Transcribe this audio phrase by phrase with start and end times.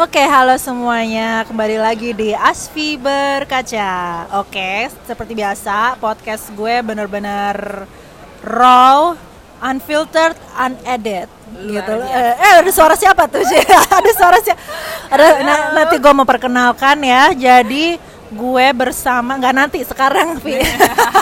[0.00, 1.44] Oke, halo semuanya.
[1.44, 4.24] Kembali lagi di Asfi Berkaca.
[4.40, 7.84] Oke, seperti biasa, podcast gue bener-bener
[8.40, 9.12] raw,
[9.60, 11.28] unfiltered, unedited.
[11.68, 11.92] gitu.
[12.00, 13.44] Eh, eh, ada suara siapa tuh?
[14.00, 14.60] ada suara siapa?
[15.12, 17.36] Ada nah, nanti gue mau perkenalkan ya.
[17.36, 18.00] Jadi
[18.32, 20.64] gue bersama nggak nanti sekarang, Vi.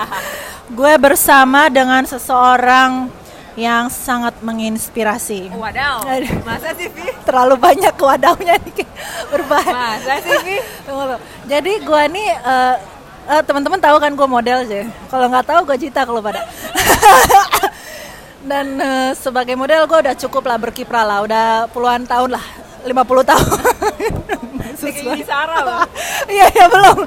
[0.79, 3.11] gue bersama dengan seseorang
[3.59, 5.51] yang sangat menginspirasi.
[5.51, 6.07] Wadaw,
[6.47, 7.11] masa sih Vi?
[7.27, 8.87] Terlalu banyak wadahnya nih
[9.35, 9.99] berbahaya.
[9.99, 10.57] Masa sih Vi?
[11.51, 12.75] Jadi gua nih uh,
[13.27, 14.87] uh, teman-teman tahu kan gua model sih.
[15.11, 16.47] Kalau nggak tahu gua cita kalau pada.
[18.49, 22.47] Dan uh, sebagai model gua udah cukup lah berkiprah lah, udah puluhan tahun lah,
[22.91, 23.59] 50 tahun.
[25.65, 25.85] Loh.
[26.35, 26.99] Iya ya belum.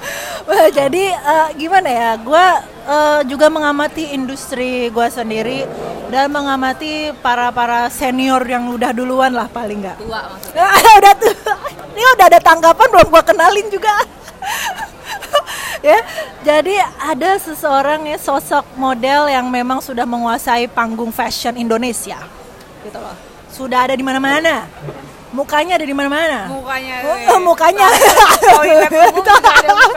[0.74, 2.10] Jadi uh, gimana ya?
[2.18, 2.46] Gua
[2.90, 5.66] uh, juga mengamati industri gua sendiri
[6.10, 9.98] dan mengamati para para senior yang udah duluan lah paling nggak.
[10.02, 10.66] Tua maksudnya.
[11.00, 11.36] udah tuh.
[11.92, 13.94] Ini udah ada tanggapan belum gua kenalin juga.
[15.86, 15.98] ya,
[16.42, 22.18] jadi ada seseorang ya sosok model yang memang sudah menguasai panggung fashion Indonesia.
[22.82, 23.16] Gitu loh.
[23.52, 24.66] Sudah ada di mana-mana
[25.32, 26.48] mukanya ada di mana-mana.
[26.52, 26.96] Mukanya.
[27.08, 27.38] Oh, ya.
[27.40, 27.88] mukanya.
[27.88, 29.96] Ada muka gue.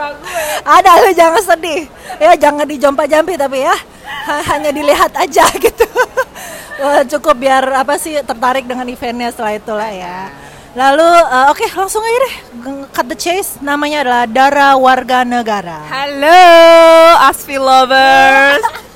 [0.63, 1.81] Ada lu jangan sedih.
[2.17, 3.75] Ya jangan dijompa-jampi tapi ya.
[4.49, 5.87] Hanya dilihat aja gitu.
[7.15, 10.31] Cukup biar apa sih tertarik dengan eventnya setelah itulah ya.
[10.75, 12.35] Lalu uh, oke okay, langsung aja deh
[12.91, 15.87] cut the chase namanya adalah Dara Warga Negara.
[15.87, 16.43] Halo
[17.31, 18.59] Asfi lovers.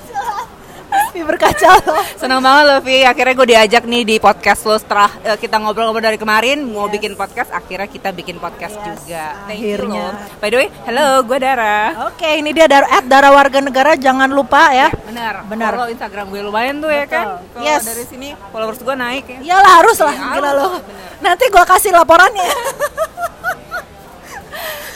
[1.24, 2.04] Berkaca loh.
[2.16, 6.04] Senang banget loh Vi, akhirnya gue diajak nih di podcast lo setelah uh, kita ngobrol-ngobrol
[6.04, 6.72] dari kemarin yes.
[6.72, 9.36] mau bikin podcast, akhirnya kita bikin podcast yes, juga.
[9.46, 10.06] Thank akhirnya.
[10.16, 11.78] You By the way, hello, gue Dara.
[12.12, 14.88] Oke, okay, ini dia Dara at Dara Warga Negara, jangan lupa ya.
[15.06, 15.46] Benar.
[15.48, 15.72] Benar.
[15.76, 17.44] Kalau Instagram gue lumayan tuh ya kan.
[17.54, 17.84] Kalo yes.
[17.86, 19.40] dari sini followers gue naik ya.
[19.44, 20.72] Iyalah harus lah, ya, gila loh.
[21.20, 22.52] Nanti gue kasih laporannya.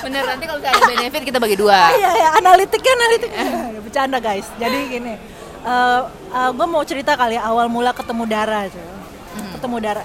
[0.04, 1.96] Bener, nanti kalau ada benefit kita bagi dua.
[1.96, 3.46] Iya, ya, analitiknya analitiknya.
[3.80, 4.44] Bercanda guys.
[4.60, 5.16] Jadi gini,
[5.64, 8.84] uh, uh, gue mau cerita kali ya, awal mula ketemu Dara cuy.
[8.84, 9.52] Hmm.
[9.58, 10.04] Ketemu Dara.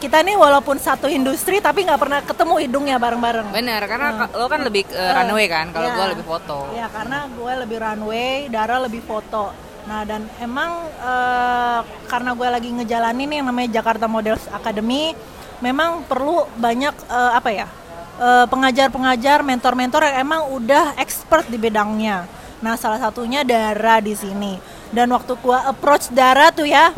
[0.00, 3.54] Kita nih walaupun satu industri tapi nggak pernah ketemu hidungnya bareng-bareng.
[3.54, 4.36] Bener, karena uh.
[4.36, 5.96] lo kan lebih uh, runway kan, kalau yeah.
[5.96, 6.56] gue lebih foto.
[6.76, 9.54] Iya, karena gue lebih runway, Dara lebih foto.
[9.84, 15.12] Nah dan emang uh, karena gue lagi ngejalanin yang namanya Jakarta Models Academy,
[15.60, 17.68] memang perlu banyak uh, apa ya
[18.46, 22.30] pengajar-pengajar, mentor-mentor yang emang udah expert di bidangnya.
[22.62, 24.54] Nah salah satunya Dara di sini
[24.94, 26.94] dan waktu gua approach Dara tuh ya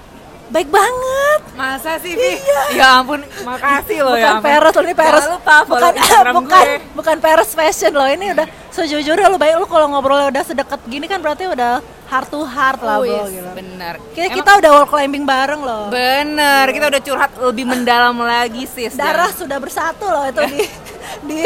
[0.47, 1.41] baik banget.
[1.59, 2.39] Masa sih, Vi?
[2.39, 2.63] Iya.
[2.79, 4.31] Ya ampun, makasih loh bukan ya.
[4.39, 5.27] Bukan Peres, ini Peres.
[5.27, 5.93] lupa bukan
[6.37, 6.79] bukan gue.
[6.95, 8.07] bukan Peres fashion loh.
[8.07, 12.29] Ini udah sejujurnya lu baik lu kalau ngobrol udah sedekat gini kan berarti udah heart
[12.31, 13.51] to heart lah, oh, gitu.
[13.55, 13.99] Bener.
[14.15, 15.91] Kita, kita udah wall climbing bareng loh.
[15.91, 18.95] Bener, kita udah curhat lebih mendalam lagi sis.
[18.95, 20.63] Darah sudah bersatu loh itu di
[21.29, 21.41] di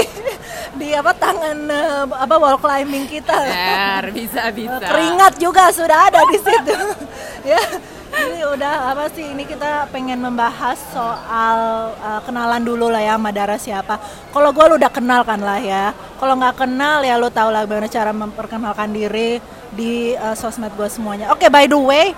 [0.77, 3.33] di apa tangan uh, apa wall climbing kita.
[3.33, 4.85] Benar, bisa bisa.
[4.85, 6.77] Keringat juga sudah ada di situ.
[7.57, 7.63] ya.
[8.11, 11.59] Ini udah apa sih ini kita pengen membahas soal
[11.95, 14.03] uh, kenalan dulu lah ya sama Dara siapa.
[14.35, 15.95] Kalau gue lu udah kenal kan lah ya.
[16.19, 19.39] Kalau nggak kenal ya lu tau lah bagaimana cara memperkenalkan diri
[19.71, 21.31] di uh, sosmed gue semuanya.
[21.31, 22.11] Oke, okay, by the way,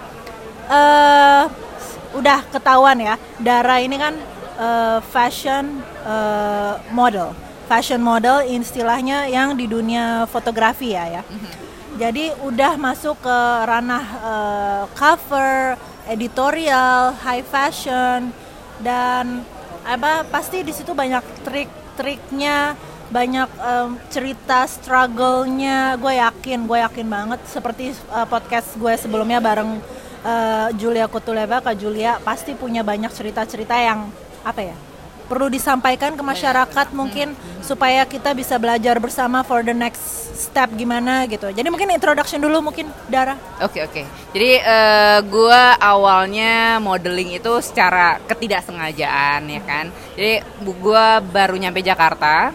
[0.72, 1.44] uh,
[2.16, 4.16] udah ketahuan ya, Dara ini kan
[4.56, 7.36] uh, fashion uh, model,
[7.68, 11.22] fashion model istilahnya yang di dunia fotografi ya ya.
[11.28, 11.60] Mm-hmm.
[12.02, 15.78] Jadi udah masuk ke ranah uh, cover,
[16.10, 18.34] editorial, high fashion
[18.82, 19.46] dan
[19.86, 22.74] apa pasti di situ banyak trik-triknya
[23.06, 25.94] banyak um, cerita struggle-nya.
[26.02, 27.38] Gue yakin gue yakin banget.
[27.46, 29.78] Seperti uh, podcast gue sebelumnya bareng
[30.26, 34.10] uh, Julia Kutuleva Kak Julia pasti punya banyak cerita-cerita yang
[34.42, 34.76] apa ya
[35.26, 40.02] perlu disampaikan ke masyarakat mungkin supaya kita bisa belajar bersama for the next
[40.36, 41.48] step gimana gitu.
[41.48, 43.38] Jadi mungkin introduction dulu mungkin Dara.
[43.62, 43.92] Oke okay, oke.
[43.92, 44.04] Okay.
[44.34, 49.86] Jadi uh, gue awalnya modeling itu secara ketidaksengajaan ya kan.
[50.18, 52.50] Jadi gue baru nyampe Jakarta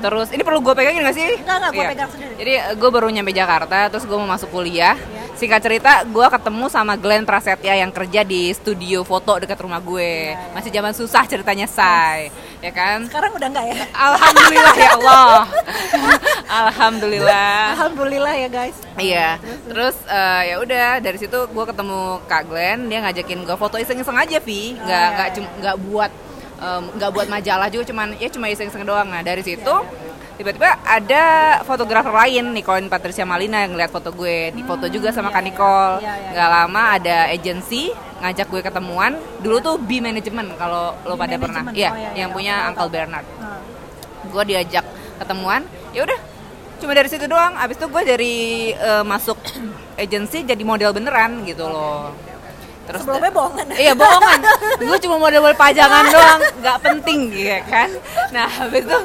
[0.00, 1.30] Terus ini perlu gue pegangin gak sih?
[1.40, 1.90] Enggak, enggak, gue iya.
[1.92, 2.32] pegang sendiri.
[2.40, 4.96] Jadi gue baru nyampe Jakarta, terus gue mau masuk kuliah.
[4.96, 5.36] Yeah.
[5.36, 10.32] Singkat cerita, gue ketemu sama Glenn Prasetya yang kerja di studio foto dekat rumah gue.
[10.32, 10.54] Yeah, yeah.
[10.56, 12.32] Masih zaman susah ceritanya, say.
[12.32, 12.60] Yes.
[12.60, 13.08] Ya kan?
[13.08, 13.76] Sekarang udah enggak ya?
[13.92, 15.40] Alhamdulillah ya Allah.
[16.68, 17.56] Alhamdulillah.
[17.76, 18.76] Alhamdulillah ya guys.
[19.00, 19.28] Iya.
[19.68, 24.16] Terus uh, ya udah dari situ gue ketemu Kak Glenn, dia ngajakin gue foto iseng-iseng
[24.16, 24.76] aja, Vi.
[24.76, 25.52] Nggak oh, nggak yeah.
[25.60, 26.12] nggak buat
[26.96, 29.08] nggak um, buat majalah juga cuman ya cuma iseng-iseng doang.
[29.08, 29.74] Nah dari situ
[30.36, 31.24] tiba-tiba ada
[31.68, 34.52] fotografer lain Nicole Patricia Malina yang ngeliat foto gue.
[34.52, 35.94] Di foto juga sama hmm, Kak Nicole.
[36.00, 39.12] Iya, iya, nggak lama ada agency ngajak gue ketemuan.
[39.40, 41.68] Dulu tuh B management kalau lo pada pernah.
[41.72, 43.26] Iya, oh, iya, yang punya Uncle Bernard.
[44.28, 44.84] Gue diajak
[45.20, 45.64] ketemuan.
[45.96, 46.20] Ya udah
[46.80, 47.56] cuma dari situ doang.
[47.60, 48.36] Abis itu gue dari
[48.72, 49.36] eh, masuk
[50.00, 52.29] agency jadi model beneran gitu loh
[52.90, 53.66] terus Sebelumnya bohongan.
[53.86, 54.40] iya bohongan.
[54.82, 56.40] Gue cuma model-model pajangan doang.
[56.58, 57.88] Nggak penting ya kan?
[58.34, 58.96] Nah habis itu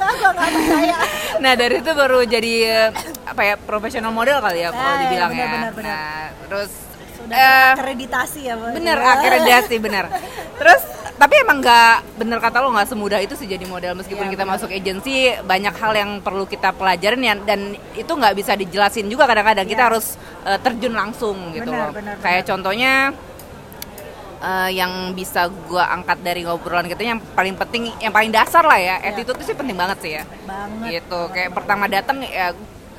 [1.43, 2.89] nah dari itu baru jadi eh,
[3.23, 5.47] apa ya profesional model kali ya kalau iya, dibilang ya.
[5.75, 6.01] nah
[6.47, 6.71] terus
[7.15, 9.11] Sudah eh, akreditasi ya, bener Ya.
[9.13, 10.05] akreditasi bener
[10.59, 10.81] terus
[11.15, 13.95] tapi emang nggak bener kata lo nggak semudah itu sih jadi model.
[13.95, 17.35] Meskipun Iya, kita masuk agensi banyak hal yang perlu kita pelajarin ya.
[17.39, 19.23] Dan itu nggak bisa dijelasin juga.
[19.23, 19.89] Kadang-kadang kita Iya.
[19.95, 21.91] harus eh, terjun langsung gitu Benar, loh.
[21.95, 23.15] benar, kayak contohnya
[24.45, 28.77] eh, yang bisa gua angkat dari ngobrolan kita yang paling penting yang paling dasar lah
[28.77, 29.09] ya Iya.
[29.11, 31.01] attitude itu sih penting banget sih ya Banget.
[31.01, 32.53] gitu kayak pertama datang ya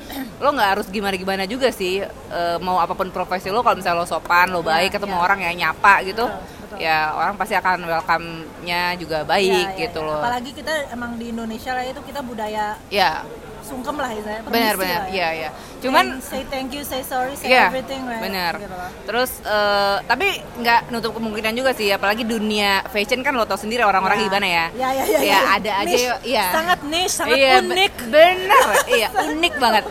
[0.43, 3.99] lo nggak harus gimana gimana juga sih eh, mau apa pun profesi lo kalau misalnya
[3.99, 5.23] lo sopan lo Iya, baik ketemu iya.
[5.23, 6.77] orang ya nyapa gitu Betul, betul.
[6.83, 10.07] ya orang pasti akan welcome-nya juga Iya, baik iya, gitu iya.
[10.07, 13.23] loh Apalagi kita emang di Indonesia lah itu kita budaya ya
[13.67, 14.39] sungkem lah ya.
[14.41, 18.17] benar-benar ya ya cuman Thank- say thank you, say sorry, say Iya, everything right.
[18.17, 18.53] benar.
[18.57, 18.73] Gitu.
[19.05, 20.27] Terus eh, tapi
[20.57, 24.25] nggak nutup kemungkinan juga sih, apalagi dunia fashion kan lo tau sendiri orang-orang Ya.
[24.25, 24.65] gimana ya.
[24.73, 25.39] Ya, ya, ya, Ya, ya.
[25.53, 26.45] ada aja, ya.
[26.49, 27.93] Sangat niche, sangat Iya, be- unik.
[28.07, 28.65] Bener,
[28.97, 29.83] iya unik banget.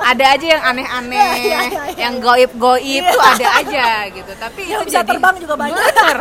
[0.00, 1.98] Ada aja yang aneh-aneh, Iya, iya, iya, iya.
[2.00, 3.12] yang goib-goib Iya.
[3.12, 4.32] tuh ada aja gitu.
[4.34, 5.76] Tapi Yang itu bisa jadi terbang juga banyak.
[5.76, 6.18] Bener.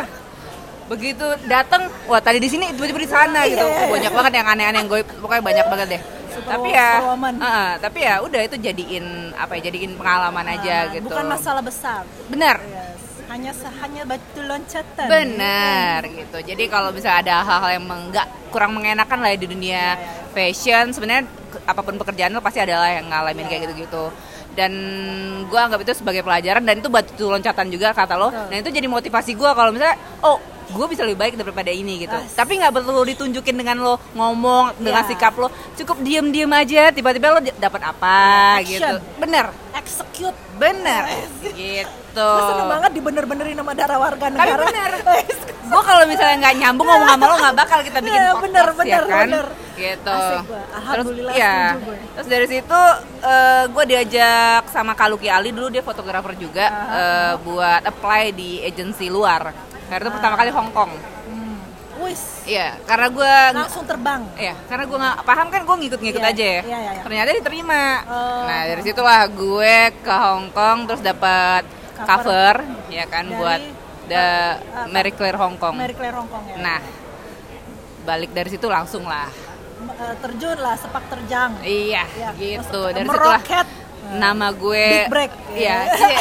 [0.84, 3.66] Begitu datang, wah tadi di sini tiba-tiba di sana Iya, gitu.
[3.66, 3.90] iya, iya.
[3.90, 6.02] Banyak banget yang aneh-aneh yang goib, pokoknya banyak banget deh.
[6.34, 6.92] Super- tapi ya.
[7.40, 11.08] Heeh, tapi ya udah itu jadiin apa ya, jadiin pengalaman aja Nah, gitu.
[11.08, 12.02] Bukan masalah besar.
[12.28, 12.92] Bener, Yes.
[13.24, 13.50] Hanya
[13.82, 15.08] hanya batu loncatan.
[15.10, 16.38] benar gitu.
[16.38, 19.98] Jadi kalau bisa ada hal-hal yang enggak kurang mengenakan lah ya di dunia
[20.30, 21.26] fashion, sebenarnya
[21.66, 24.14] apa pun pekerjaan lo pasti adalah yang ngalamin kayak gitu-gitu.
[24.54, 24.70] Dan
[25.50, 28.30] gue anggap itu sebagai pelajaran dan itu batu loncatan juga kata lo.
[28.30, 28.46] Betul.
[28.54, 32.14] Dan itu jadi motivasi gue kalau misalnya, oh gue bisa lebih baik daripada ini gitu.
[32.14, 32.32] As.
[32.32, 35.10] Tapi nggak perlu ditunjukin dengan lo ngomong dengan Iya.
[35.10, 36.90] sikap lo, cukup diem-diem aja.
[36.90, 38.16] Tiba-tiba lo dapat apa
[38.60, 38.80] Action.
[38.80, 38.96] gitu.
[39.18, 40.38] Bener, Execute.
[40.54, 41.04] bener,
[41.52, 42.28] gitu.
[42.30, 44.64] Gue seneng banget dibener-benerin sama darah warga Tapi negara.
[44.64, 44.92] bener.
[45.64, 48.62] gue kalau misalnya nggak nyambung ngomong sama lo nggak bakal kita bikin Iya, podcast bener,
[48.62, 49.46] ya bener, kan bener.
[49.74, 50.18] gitu
[50.86, 51.58] terus ya
[52.14, 52.82] terus dari situ
[53.72, 59.50] gue diajak sama Kaluki Ali dulu dia fotografer juga eh, buat apply di agensi luar
[59.94, 60.92] karena itu pertama kali Hong Kong
[61.24, 61.58] Hmm.
[62.02, 62.44] Wis.
[62.44, 64.22] iya karena gue Langsung terbang.
[64.36, 66.62] Iya, karena gue nggak paham kan gue ngikut-ngikut Iya, aja ya.
[66.62, 67.02] iya, iya, iya.
[67.02, 67.84] Ternyata diterima.
[68.04, 68.44] Oh.
[68.44, 71.64] Nah dari situlah gue ke Hong Kong terus dapat
[71.96, 72.04] Cover.
[72.04, 72.56] cover,
[72.90, 73.62] ya kan Dari, buat
[74.04, 74.26] the
[74.60, 74.90] apa?
[74.90, 75.76] Mary Claire Hong Kong.
[75.76, 76.56] Mary Claire Hong Kong ya.
[76.58, 76.80] Nah
[78.04, 79.32] balik dari situ langsung lah.
[79.84, 81.56] Eh, terjun lah, sepak terjang.
[81.62, 82.82] Iya, Ya, gitu.
[82.90, 83.68] Dari situlah meroket.
[84.12, 84.86] Nama gue.
[84.90, 85.32] Big break.
[85.54, 86.20] Iya, iya.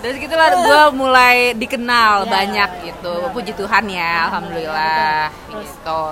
[0.00, 3.12] Dari situlah gue mulai dikenal Ya, banyak ya, gitu.
[3.20, 3.52] benar, Puji.
[3.52, 5.28] Tuhan ya, alhamdulillah.
[5.28, 5.52] betul.
[5.52, 5.68] Terus?
[5.68, 6.02] Gitu.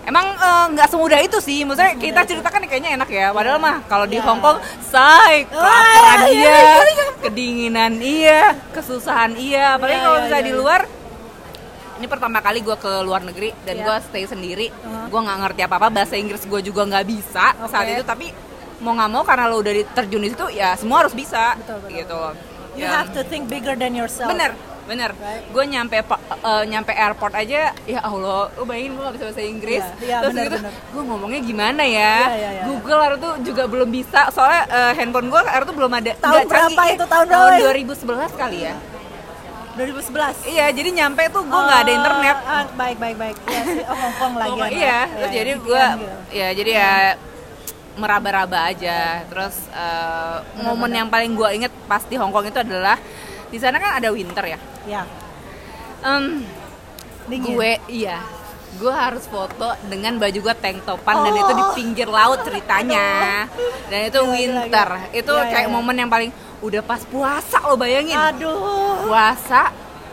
[0.00, 3.28] Emang eh, nggak semudah itu sih, maksudnya kita ceritakan kayaknya enak ya.
[3.30, 4.24] Padahal mah kalau di Ya.
[4.24, 7.06] Hong Kong, say, kelaparan iya, iya, iya, iya.
[7.20, 8.40] kedinginan iya,
[8.72, 9.76] kesusahan iya.
[9.76, 10.60] Apalagi Iya, kalau iya, misalnya iya, di iya.
[10.64, 10.80] luar,
[12.00, 13.84] ini pertama kali gue ke luar negeri dan Iya.
[13.84, 14.72] gue stay sendiri.
[14.72, 15.12] Uh-huh.
[15.12, 17.94] Gue nggak ngerti apa apa bahasa Inggris gue juga nggak bisa saat Oke.
[17.94, 18.04] itu.
[18.08, 18.26] Tapi
[18.80, 21.96] mau nggak mau karena lo udah terjun di situ ya semua harus bisa Betul, betul,
[21.96, 22.34] gitu loh.
[22.70, 22.96] You Ya.
[22.96, 24.30] have to think bigger than yourself.
[24.30, 24.54] Bener,
[24.86, 25.10] bener.
[25.12, 25.42] Right.
[25.48, 26.06] Gue nyampe eh,
[26.64, 29.84] nyampe airport aja, ya Allah, lu bayangin gue gak bisa bahasa Inggris.
[29.98, 32.14] Iya, iya, Terus bener, gitu, gue ngomongnya gimana ya?
[32.24, 32.62] Iya, iya, iya.
[32.64, 36.10] Google hari itu juga belum bisa, soalnya eh, handphone gue hari itu belum ada.
[36.16, 36.94] Tahun berapa canggih.
[36.94, 37.04] itu?
[37.04, 37.74] Tahun Tahun berapa?
[38.30, 38.74] 2011 kali ya.
[39.70, 40.46] 2011.
[40.46, 42.36] Iya, jadi nyampe tuh gue nggak ada Oh, internet.
[42.40, 43.36] ah, baik, baik, baik.
[43.44, 43.82] Iya sih.
[43.82, 44.78] Oh, Hong Kong lagi.
[44.78, 45.84] Ya, iya, terus Iya, jadi VPN gue,
[46.30, 46.92] ya jadi ya
[48.00, 49.22] meraba-raba aja.
[49.28, 52.96] Terus eh, momen yang paling gue inget pas di Hong Kong itu adalah
[53.46, 54.58] di sana kan ada winter ya.
[54.84, 55.02] Ya.
[57.28, 57.54] Dingin.
[57.54, 58.18] gue iya
[58.72, 61.38] gue harus foto dengan baju gue tank topan dan Oh.
[61.38, 63.44] itu di pinggir laut ceritanya
[63.86, 65.10] dan itu Gila, gila, winter gila.
[65.12, 65.74] itu Iya, iya, kayak iya.
[65.74, 69.04] momen yang paling udah pas puasa lo bayangin Aduh.
[69.04, 69.68] puasa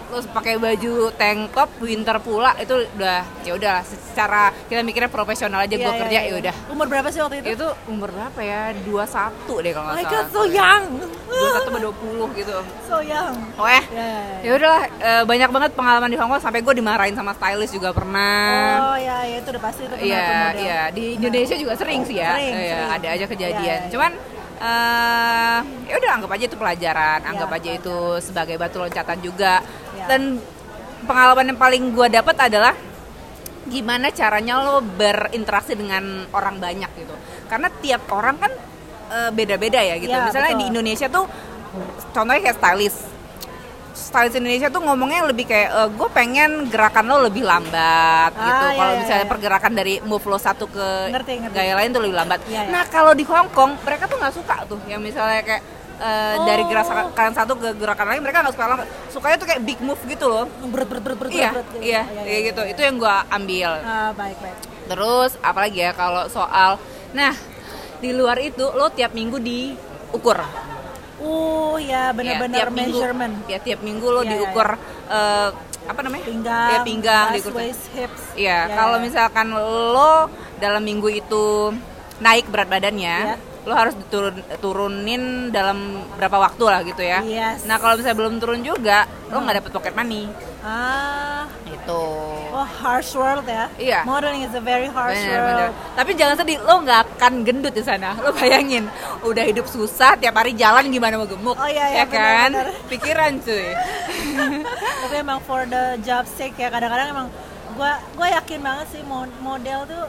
[0.08, 5.60] terus pakai baju tank top winter pula itu udah ya udah secara kita mikirnya profesional
[5.60, 6.22] aja gue Iya, iya, kerja iya.
[6.26, 7.48] ya udah Umur berapa sih waktu itu?
[7.54, 8.88] itu umur berapa ya 21
[9.60, 10.86] deh kalau Oh nggak salah god, so young.
[11.28, 11.72] 21 atau
[12.32, 13.36] 20 gitu So young.
[13.54, 14.38] oh eh Ya, ya, ya.
[14.42, 17.92] ya udahlah eh, banyak banget pengalaman di Hong Kong sampai gue dimarahin sama stylist juga
[17.92, 18.48] pernah
[18.88, 22.32] Oh ya, ya itu udah pasti itu Iya, iya di Indonesia juga sering sih ya.
[22.34, 22.96] Sering, Iya, sering.
[22.96, 23.80] ada aja kejadian.
[23.82, 23.92] Iya.
[23.92, 24.12] Cuman
[24.58, 29.62] eh ya udah anggap aja itu pelajaran, anggap aja itu sebagai batu loncatan juga.
[30.08, 30.40] Dan
[31.04, 32.74] pengalaman yang paling gue dapat adalah
[33.68, 37.14] gimana caranya lo berinteraksi dengan orang banyak gitu.
[37.46, 38.52] Karena tiap orang kan
[39.10, 40.10] eh, beda-beda ya gitu.
[40.10, 40.62] Iya, Misalnya betul.
[40.62, 41.26] di Indonesia tuh
[42.10, 43.00] contohnya kayak stylist
[43.94, 48.66] stylist Indonesia tuh ngomongnya lebih kayak gue pengen gerakan lo lebih lambat Ah, gitu.
[48.66, 49.32] iya, Kalau iya, misalnya iya.
[49.34, 51.54] pergerakan dari move lo satu ke Ngerti, ngerti.
[51.54, 52.40] gaya lain tuh lebih lambat.
[52.46, 52.72] Iya, iya.
[52.72, 55.64] Nah kalau di Hong Kong mereka tuh nggak suka tuh yang misalnya kayak
[56.40, 56.68] dari Oh.
[56.68, 58.88] gerakan satu ke gerakan lain mereka nggak suka lambat.
[59.10, 60.46] Sukanya tuh kayak big move gitu loh.
[60.68, 61.82] berat berat berat berat Iya, berat, gitu.
[61.82, 62.62] iya, kayak gitu.
[62.68, 63.72] Itu yang gue ambil.
[63.82, 66.78] Ah, baik baik Terus apalagi ya kalau soal
[67.10, 67.34] nah
[67.98, 70.38] di luar itu lo tiap minggu diukur.
[71.18, 74.68] uh ya Ya, benar-benar tiap minggu- measurement Ya tiap minggu lo Iya, iya, diukur
[75.10, 75.50] eh,
[75.84, 76.26] apa namanya?
[76.26, 77.54] pinggang Ya pinggang bust, diukur.
[77.58, 79.04] waist hips Iya, Ya, kalau ya.
[79.04, 81.74] misalkan lo dalam minggu itu
[82.18, 83.36] naik berat badannya, Iya.
[83.68, 85.76] Lo harus diturun turunin dalam
[86.16, 87.20] berapa waktu lah gitu ya.
[87.22, 87.64] Yes.
[87.64, 90.32] Nah kalau misalnya belum turun juga, lo nggak dapet pocket money.
[90.60, 92.04] ah Gitu.
[92.50, 94.00] oh harsh world ya Iya.
[94.04, 95.70] modeling is a very harsh Bener, world bener.
[95.94, 98.16] Tapi jangan sedih, lo nggak akan gendut di sana.
[98.18, 98.88] Lo bayangin,
[99.22, 102.50] udah hidup susah, tiap hari jalan gimana mau gemuk, Oh, iya, iya, ya kan?
[102.52, 102.88] bener, bener.
[102.92, 103.68] Pikiran cuy.
[105.02, 107.28] tapi emang for the job sake ya kadang-kadang emang
[107.74, 110.06] gua gua yakin banget sih mo- model tuh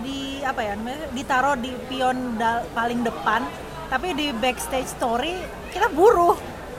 [0.00, 3.42] di apa ya namanya ditaruh di pion dal- paling depan
[3.86, 5.34] tapi di backstage story
[5.70, 6.34] kita buruh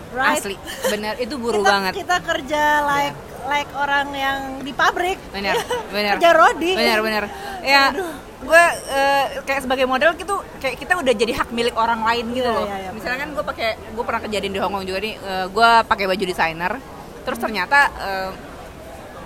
[0.10, 0.40] right?
[0.40, 0.56] Asli,
[0.86, 1.92] bener itu buru kita, banget.
[1.96, 5.16] kita kerja like like orang yang di pabrik.
[5.30, 5.56] Bener
[5.96, 6.16] bener.
[6.16, 6.72] Kerja rodi.
[6.74, 7.24] Bener bener.
[7.62, 7.92] Ya
[8.38, 12.46] gue eh, kayak sebagai model gitu kayak kita udah jadi hak milik orang lain gitu
[12.46, 12.66] Iya, loh.
[12.66, 12.92] iya, iya.
[12.94, 16.24] misalnya kan gue pakai gue pernah kejadian di Hongkong juga nih eh, gue pakai baju
[16.24, 16.72] desainer
[17.24, 18.30] terus ternyata eh,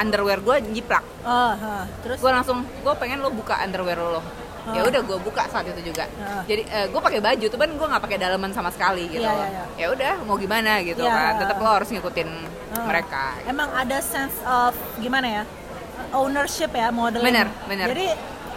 [0.01, 1.86] underwear gue jiplak oh, ha.
[2.01, 4.24] terus gue langsung gue pengen lo buka underwear lo
[4.62, 4.77] Oh.
[4.77, 6.46] ya udah gue buka saat itu juga Ah.
[6.46, 9.34] jadi gue pakai baju tuh kan gue nggak pakai daleman sama sekali gitu loh.
[9.34, 9.63] iya, iya.
[9.74, 11.10] ya udah mau gimana gitu Iya.
[11.10, 12.29] kan tetap lo harus ngikutin
[12.70, 12.86] Ah.
[12.86, 15.43] mereka Emang ada sense of gimana ya
[16.13, 17.25] ownership ya modeling.
[17.25, 17.88] Bener, bener.
[17.89, 18.08] Jadi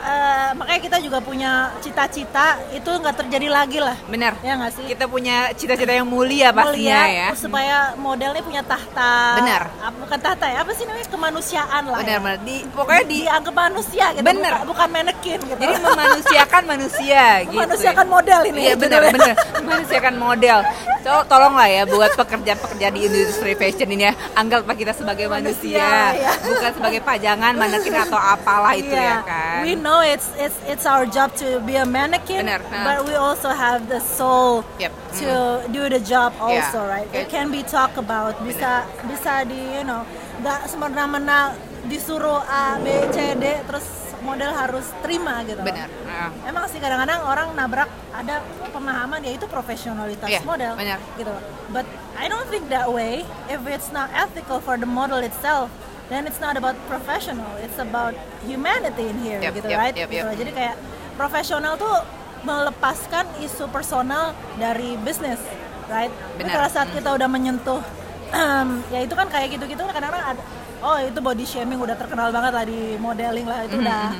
[0.04, 3.96] eh, makanya kita juga punya cita-cita itu nggak terjadi lagi lah.
[4.04, 4.84] bener Ya nggak sih?
[4.86, 9.40] kita punya cita-cita yang mulia pastinya Mulia, ya Supaya modelnya punya tahta.
[9.40, 9.62] Bener.
[9.78, 11.98] Ah, Bukan tahta ya, apa sih namanya kemanusiaan lah.
[11.98, 12.20] benar ya.
[12.20, 14.24] benar di pokoknya di dianggap manusia gitu.
[14.24, 14.52] Bener.
[14.54, 15.56] Bukan, bukan manekin gitu.
[15.56, 18.60] jadi memanusiakan manusia gitu Memanusiakan model ini.
[18.62, 20.58] iya benar benar memanusiakan model
[21.00, 26.20] so, tolonglah ya buat pekerja-pekerja di industri fashion ini ya anggaplah kita sebagai manusia, Manusia,
[26.20, 26.32] ya.
[26.40, 29.20] bukan sebagai pajangan manekin atau apalah itu Yeah.
[29.20, 32.82] ya kan We know it's it's it's our job to be a mannequin, Bener, nah.
[32.82, 34.92] but we also have the soul Yep.
[35.20, 35.28] to
[35.70, 36.94] do the job also, Yeah.
[37.04, 37.08] right?
[37.12, 40.02] It can be talked about, bisa bisa di you know,
[40.40, 41.52] nggak semena-mena
[41.84, 43.84] disuruh A B C D terus
[44.24, 45.60] model harus terima gitu.
[45.60, 48.40] benar Nah, Emang sih kadang-kadang orang nabrak ada
[48.72, 50.96] pemahaman ya itu profesionalitas Iya, model benar.
[51.20, 51.28] gitu.
[51.76, 51.84] But
[52.16, 55.68] I don't think that way if it's not ethical for the model itself.
[56.06, 59.94] Then it's not about professional, it's about humanity in here Yep, gitu, yep, right?
[59.94, 60.20] yep, Gitu.
[60.22, 60.36] yep.
[60.36, 60.76] Jadi kayak
[61.14, 61.94] profesional tuh
[62.44, 65.40] melepaskan isu personal dari bisnis,
[65.86, 66.12] right?
[66.12, 66.54] Tapi Benar.
[66.54, 67.80] pada saat kita udah menyentuh
[68.92, 70.42] ya itu kan kayak gitu-gitu kan kadang-kadang ada
[70.82, 74.10] oh itu body shaming udah terkenal banget lah di modeling lah itu udah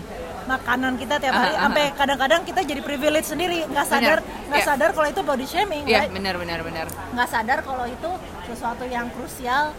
[0.45, 4.47] makanan kita tiap hari Ah, ah, sampai kadang-kadang kita jadi privilege sendiri nggak sadar Benar.
[4.47, 4.69] nggak Iya.
[4.71, 6.13] sadar kalau itu body shaming iya right?
[6.13, 8.11] benar benar benar nggak sadar kalau itu
[8.47, 9.73] sesuatu yang krusial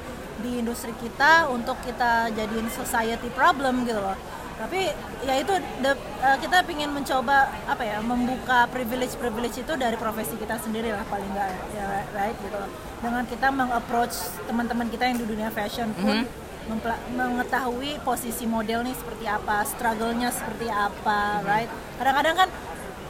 [0.46, 4.14] di industri kita untuk kita jadiin society problem gitu loh.
[4.56, 4.88] Tapi
[5.28, 5.52] ya itu
[5.84, 10.96] the- uh, kita ingin mencoba apa ya membuka privilege privilege itu dari profesi kita sendiri
[10.96, 12.70] lah paling nggak ya right gitu loh.
[13.02, 14.16] Dengan kita mengapproach
[14.48, 16.24] teman-teman kita yang di dunia fashion pun
[16.72, 21.68] mempela- mengetahui posisi model nih seperti apa struggle-nya seperti apa right?
[22.00, 22.50] Kadang-kadang kan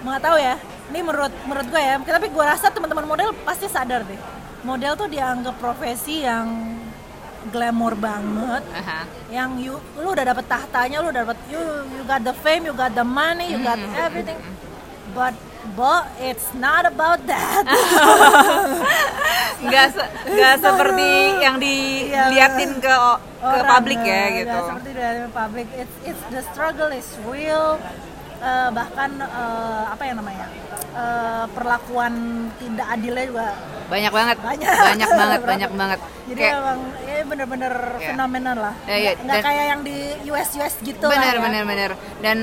[0.01, 0.55] nggak tahu ya
[0.89, 4.17] ini menurut menurut gue ya tapi gue rasa teman-teman model pasti sadar deh.
[4.65, 6.73] Model tuh dianggap profesi yang
[7.47, 8.63] glamour banget.
[8.71, 8.99] Aha.
[9.27, 11.59] yang you lu udah dapet tahtanya lu udah dapet you
[11.91, 14.35] you got the fame you got the money you got everything.
[15.11, 15.31] But
[15.73, 17.63] but it's not about that.
[19.57, 21.09] Nggak se- nggak seperti
[21.39, 22.93] yang diliatin ke ke
[23.41, 24.57] Orang, publik ya gitu.
[24.67, 25.67] seperti dari publik.
[25.73, 27.77] It's it's the struggle is real
[28.35, 30.47] Eh, bahkan eh, apa yang namanya
[30.95, 32.13] Eh, perlakuan
[32.55, 33.47] tidak adilnya juga
[33.85, 34.37] banyak banget.
[34.39, 34.69] Banyak.
[34.71, 35.99] Banyak banget banyak banget.
[36.25, 38.07] Jadi Kayak- emang ya bener-bener Iya.
[38.09, 38.73] fenomenal lah.
[38.87, 41.43] Ya, iya, nggak dan- kayak yang di US US gitu benar lah ya.
[41.43, 41.91] benar benar.
[42.23, 42.37] Dan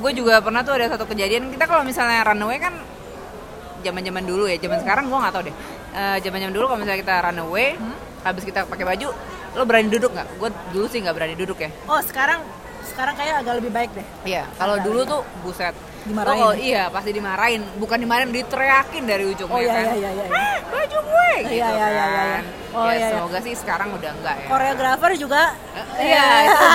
[0.00, 1.52] gue juga pernah tuh ada satu kejadian.
[1.52, 2.72] Kita kalau misalnya runaway kan
[3.80, 5.56] zaman zaman dulu ya zaman sekarang gue nggak tahu deh.
[6.20, 7.96] Zaman zaman dulu kalau misalnya kita runaway Hmm?
[8.22, 9.08] habis kita pakai baju
[9.50, 10.28] lo berani duduk nggak?
[10.36, 11.68] Gue dulu sih nggak berani duduk ya.
[11.84, 12.40] Oh sekarang
[12.82, 16.32] sekarang kayak agak lebih baik deh iya kalau dulu tuh buset Dimarahin.
[16.32, 20.10] Kalau- iya pasti dimarahin bukan dimarahin diteriakin dari ujung oh ya iya kan iya iya
[20.10, 22.24] iya "Eh, baju gue Iya, gitu iya, iya, iya, iya.
[22.32, 22.44] kan.
[22.70, 23.08] Oh, ya iya, iya.
[23.12, 25.42] semoga sih sekarang udah enggak ya koreografer juga
[25.94, 26.66] Iya, itu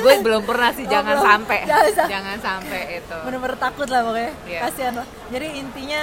[0.00, 1.26] gue belum pernah sih Oh, jangan belum.
[1.26, 2.08] sampai Jangan sampai.
[2.08, 4.60] jangan sampai itu bener-bener takut lah pokoknya Iya.
[4.62, 6.02] kasihan lah jadi intinya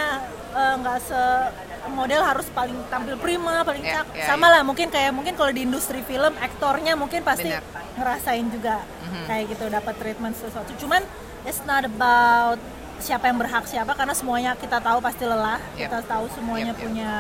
[0.52, 1.22] eh, nggak se
[1.92, 5.62] model harus paling tampil prima paling cak iya, sama lah mungkin kayak mungkin kalau di
[5.62, 7.64] industri film aktornya mungkin pasti Benar.
[7.96, 9.24] ngerasain juga Mhm.
[9.26, 11.02] kayak gitu dapat treatment sesuatu cuman
[11.44, 12.60] it's not about
[12.98, 15.80] siapa yang berhak siapa karena semuanya kita tahu pasti lelah Yep.
[15.82, 16.86] kita tahu semuanya Yep, yep.
[16.86, 17.12] punya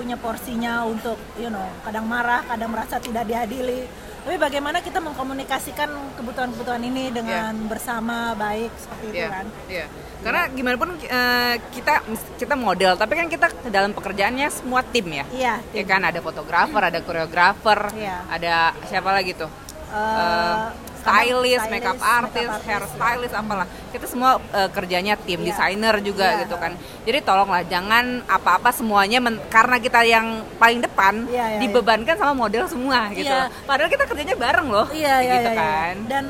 [0.00, 3.84] punya porsinya untuk you know kadang marah kadang merasa tidak diadili
[4.20, 9.86] tapi bagaimana kita mengkomunikasikan kebutuhan-kebutuhan ini dengan bersama baik seperti itu Iya, kan iya.
[10.20, 12.04] Karena gimana pun eh, kita
[12.36, 15.24] kita model, tapi kan kita dalam pekerjaannya semua tim ya.
[15.30, 18.28] iya Ya kan ada fotografer, ada koreografer, Iya.
[18.28, 18.54] ada
[18.84, 19.48] siapa lagi tuh?
[19.88, 20.56] Eh,
[21.00, 23.64] stylist, stylist, makeup makeup artist, artist, hair stylist, apalah.
[23.88, 25.46] Kita semua eh, kerjanya tim, Iya.
[25.48, 26.40] desainer juga Iya.
[26.42, 26.72] gitu kan.
[27.02, 30.26] Jadi tolonglah jangan apa-apa semuanya men- karena kita yang
[30.56, 33.26] paling depan Iya, iya, dibebankan sama model semua gitu.
[33.26, 33.48] Iya.
[33.64, 34.86] Padahal kita kerjanya bareng loh.
[34.90, 35.60] Iya iya gitu iya, iya.
[35.82, 35.94] kan.
[36.06, 36.24] Dan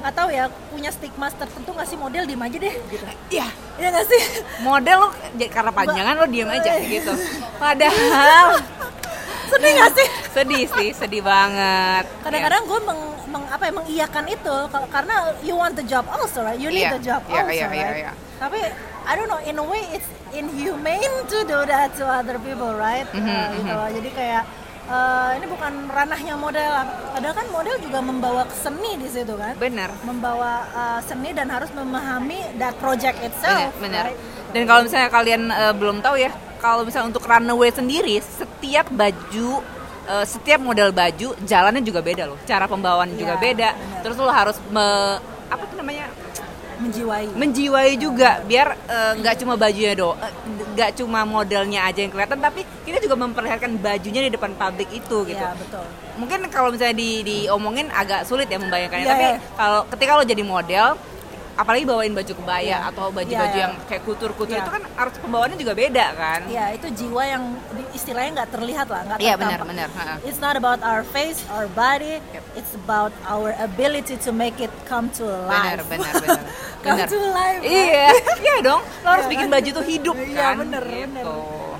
[0.00, 3.04] nggak tahu ya punya stigma tertentu nggak sih model diem aja deh gitu.
[3.30, 3.46] Iya.
[3.76, 4.22] Iya nggak sih?
[4.60, 7.12] model lo j- karena panjangan lo diem aja gitu
[7.56, 8.48] padahal
[9.50, 10.08] Sedih nggak sih?
[10.34, 14.56] sedih sih sedih banget Kadang-kadang gue meng, meng- apa ya, mengiyakan itu
[14.88, 17.66] karena you want the job also right, you need Iya, the job iya, also iya,
[17.68, 18.00] iya, right.
[18.00, 18.12] iya.
[18.38, 18.60] Tapi
[19.00, 23.04] I don't know in a way it's inhumane to do that to other people right.
[23.10, 23.88] Mhm, Uh, gitu loh.
[23.90, 24.42] Jadi kayak
[24.86, 26.70] uh, ini bukan ranahnya model.
[27.10, 29.54] Padahal kan model juga membawa seni di situ kan.
[29.56, 33.74] bener Membawa uh, seni dan harus memahami that project itself.
[33.76, 34.04] bener, bener.
[34.06, 34.18] right?
[34.50, 39.64] dan kalau misalnya kalian eh, belum tahu ya kalau misalnya untuk runway sendiri setiap baju
[40.06, 44.00] eh, setiap model baju jalannya juga beda loh cara pembawaan juga Iya, beda bener.
[44.02, 46.06] terus lo harus me- apa tuh namanya
[46.80, 47.28] Menjiwai.
[47.34, 50.32] menjiwai juga biar eh, nggak cuma bajunya do eh,
[50.70, 55.16] nggak cuma modelnya aja yang kelihatan tapi kita juga memperlihatkan bajunya di depan publik itu
[55.24, 55.84] gitu Iya betul.
[56.16, 59.36] mungkin kalau misalnya di diomongin agak sulit ya membayangkannya Iya, tapi iya.
[59.54, 60.86] kalau ketika lo jadi model
[61.60, 62.78] apalagi bawain baju kebaya Iya.
[62.88, 63.62] atau baju-baju Iya, iya.
[63.62, 64.62] yang kayak kutur-kutur Iya.
[64.62, 67.44] itu kan harus pembawaannya juga beda kan Ya itu jiwa yang
[67.90, 69.66] istilahnya nggak terlihat lah, nggak Iya, tertampak.
[69.66, 70.16] benar, benar.
[70.22, 72.16] It's not about our face, our body.
[72.26, 72.44] Yep.
[72.54, 75.76] It's about our ability to make it come to life.
[75.76, 76.40] benar benar benar
[76.82, 77.60] come benar to life.
[77.62, 78.08] iya
[78.42, 79.54] iya dong lo harus Iya bikin kan?
[79.54, 81.04] baju tuh hidup Iya kan bener gitu.
[81.12, 81.24] bener.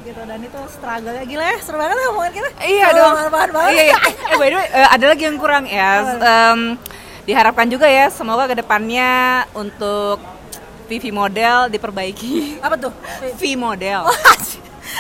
[0.01, 2.49] Gitu dan itu struggle ya gila ya seru banget ya ngomongin kita.
[2.59, 3.15] Iya Seru dong.
[3.15, 3.71] banget banget.
[3.71, 3.99] Iya, iya.
[4.27, 5.91] Eh by the way, eh, ada lagi yang kurang ya.
[6.19, 6.61] Em,
[7.25, 10.21] diharapkan juga ya semoga ke depannya untuk
[10.91, 12.59] PV model diperbaiki.
[12.59, 12.93] Apa tuh?
[13.39, 14.11] V model.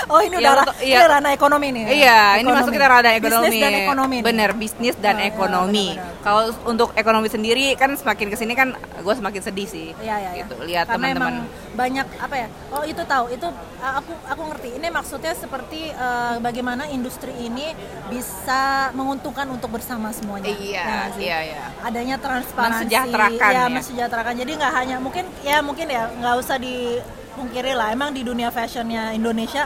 [0.12, 0.96] Oh ini Iya, udah untuk- iya.
[0.96, 1.82] ini ranah ekonomi nih.
[1.82, 1.90] ya?
[1.90, 2.56] Iya, ini Ekonomi.
[2.56, 3.46] masuk kita rada ekonomi.
[3.46, 4.16] Bisnis dan ekonomi.
[4.20, 5.86] Bener, bisnis dan Oh, iya, ekonomi.
[5.90, 6.18] benar-benar.
[6.20, 9.88] Kalau untuk ekonomi sendiri kan semakin ke sini kan gue semakin sedih sih.
[9.96, 10.42] Iya, iya, iya.
[10.42, 11.44] Gitu, lihat teman-teman.
[11.72, 12.48] banyak apa ya?
[12.68, 13.24] Oh, itu tahu.
[13.28, 13.46] Itu
[13.78, 14.68] aku aku ngerti.
[14.74, 17.72] Ini maksudnya seperti uh, bagaimana industri ini
[18.10, 18.60] bisa
[18.92, 20.50] menguntungkan untuk bersama semuanya.
[20.50, 21.22] Iya, Ya sih?
[21.22, 21.62] iya, iya.
[21.80, 22.84] Adanya transparansi.
[22.84, 23.64] Mensejahterakan ya, ya.
[23.70, 24.34] mensejahterakan.
[24.36, 27.88] Jadi nggak hanya mungkin ya mungkin ya nggak usah dipungkiri lah.
[27.88, 29.64] Emang di dunia fashionnya Indonesia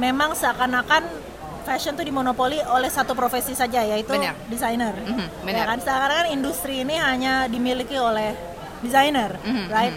[0.00, 1.04] memang seakan-akan
[1.60, 4.10] fashion tuh dimonopoli oleh satu profesi saja yaitu
[4.48, 4.96] desainer.
[4.96, 5.66] Mhm, Ya benar.
[5.68, 8.32] kan sekarang kan industri ini hanya dimiliki oleh
[8.80, 9.92] desainer, Mhm, right?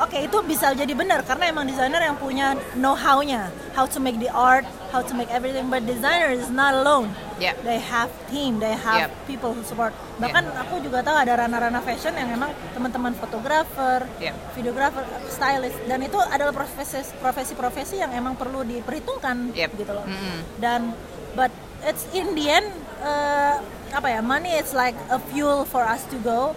[0.00, 4.32] Oke, itu bisa jadi benar karena emang desainer yang punya know-how-nya, how to make the
[4.32, 5.68] art, how to make everything.
[5.68, 7.12] But designer is not alone.
[7.36, 7.60] Yep.
[7.60, 9.28] They have team, they have Yep.
[9.28, 9.92] people who support.
[10.16, 14.34] Bahkan aku juga tahu ada ranah-ranah fashion yang memang teman-teman fotografer, Yep.
[14.56, 19.70] videografer, stylist, dan itu adalah profesi profesi-profesi yang emang perlu diperhitungkan Yep.
[19.76, 20.08] gitu loh.
[20.08, 20.38] Mm-mm.
[20.56, 20.96] Dan
[21.36, 21.52] but
[21.84, 22.68] it's in the end
[23.04, 23.60] uh,
[23.92, 26.56] apa ya money is like a fuel for us to go.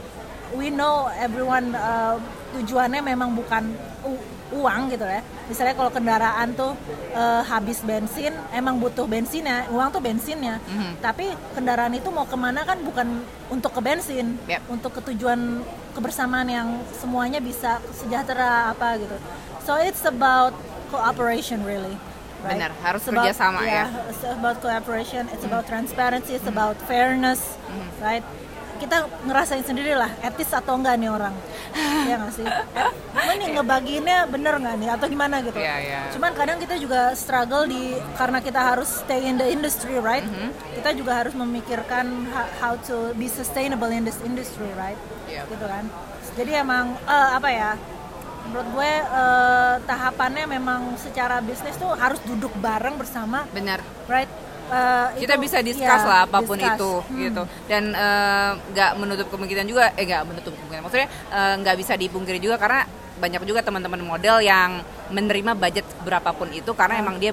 [0.56, 2.21] We know everyone uh,
[2.56, 3.63] tujuannya memang bukan
[4.54, 5.20] uang gitu ya.
[5.46, 6.74] Misalnya kalau kendaraan tuh
[7.12, 10.62] uh, habis bensin, emang butuh bensinnya, uang tuh bensinnya.
[10.63, 11.02] Mhm.
[11.02, 14.62] Tapi kendaraan itu mau ke mana kan bukan untuk ke bensin, Yep.
[14.70, 15.62] untuk ketujuan
[15.94, 19.18] kebersamaan yang semuanya bisa sejahtera apa gitu.
[19.65, 20.54] So it's about
[20.89, 21.98] cooperation really.
[22.46, 22.62] right?
[22.62, 23.86] Benar, harus It's about- kerjasama ya.
[24.06, 27.58] It's about cooperation, it's about transparency, it's about fairness,
[27.98, 28.22] right?
[28.86, 31.34] Kita ngerasain sendiri lah, etis atau enggak nih orang,
[32.10, 32.45] ya nggak sih?
[32.45, 35.58] Eh, ini ngebagiinnya bener nggak nih atau gimana gitu?
[35.58, 36.02] Iya, iya.
[36.13, 40.21] Cuman kadang kita juga struggle di karena kita harus stay in the industry, right?
[40.21, 40.78] Mm-hmm.
[40.78, 42.30] Kita juga harus memikirkan
[42.62, 45.02] how to be sustainable in this industry, right?
[45.26, 45.50] Iya.
[45.50, 45.89] Gitu kan.
[46.38, 47.74] Jadi emang eh, apa ya?
[48.45, 53.82] Menurut gue eh, tahapannya memang secara bisnis tuh harus duduk bareng bersama, Benar.
[54.06, 54.30] right?
[54.65, 56.73] Eh, kita itu- bisa discuss iya, lah apa pun discuss.
[56.73, 57.17] itu Hmm.
[57.21, 61.93] gitu dan eh, nggak menutup kemungkinan juga eh nggak menutup kemungkinan maksudnya eh, nggak bisa
[61.93, 62.82] dipungkiri juga karena
[63.15, 67.32] banyak juga teman-teman model yang menerima budget berapapun itu karena emang dia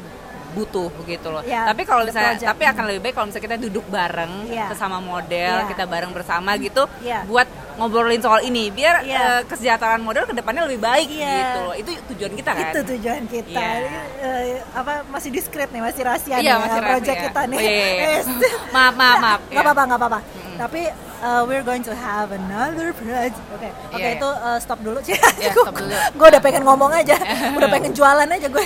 [0.53, 1.41] butuh gitu loh.
[1.43, 2.45] Yeah, tapi kalau misalnya project.
[2.47, 4.69] tapi akan lebih baik kalau misalnya kita duduk bareng Yeah.
[4.69, 5.67] sesama model, Yeah.
[5.67, 7.25] kita bareng bersama gitu Yeah.
[7.25, 9.39] buat ngobrolin soal ini biar Yeah.
[9.39, 11.33] eh, kesejahteraan model ke depannya lebih baik Yeah.
[11.33, 11.75] gitu loh.
[11.75, 12.71] Itu tujuan kita kan.
[12.71, 13.61] Itu tujuan kita.
[13.61, 13.73] Iya.
[13.83, 17.27] Ini, eh, apa masih diskret nih, masih rahasia Iya, nih masih ya, project rahasia.
[17.27, 17.57] kita nih.
[17.57, 18.05] Oh, iya, iya, iya.
[18.13, 18.27] Yes.
[18.75, 19.41] Maaf, maaf, maaf.
[19.43, 19.61] Nggak Iya.
[19.63, 20.21] apa-apa, nggak apa-apa.
[20.63, 20.87] Tapi
[21.21, 23.35] uh, we're going to have another project.
[23.51, 24.11] Oke, oke Iya, iya.
[24.15, 24.99] itu uh, stop dulu.
[25.11, 25.91] Iya, stop dulu.
[25.91, 27.19] gue udah pengen ngomong aja,
[27.59, 28.65] udah pengen jualan aja gue.